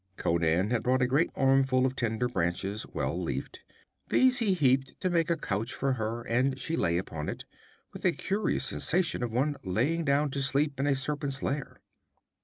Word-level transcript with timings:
Conan 0.17 0.71
had 0.71 0.81
brought 0.81 1.03
a 1.03 1.05
great 1.05 1.29
armful 1.35 1.85
of 1.85 1.95
tender 1.95 2.27
branches, 2.27 2.87
well 2.91 3.21
leafed. 3.21 3.59
These 4.09 4.39
he 4.39 4.55
heaped 4.55 4.99
to 4.99 5.11
make 5.11 5.29
a 5.29 5.37
couch 5.37 5.75
for 5.75 5.93
her, 5.93 6.23
and 6.23 6.57
she 6.57 6.75
lay 6.75 6.97
upon 6.97 7.29
it, 7.29 7.45
with 7.93 8.03
a 8.03 8.11
curious 8.11 8.63
sensation 8.65 9.21
as 9.21 9.27
of 9.27 9.33
one 9.33 9.57
lying 9.63 10.03
down 10.03 10.31
to 10.31 10.41
sleep 10.41 10.79
in 10.79 10.87
a 10.87 10.95
serpent's 10.95 11.43
lair. 11.43 11.81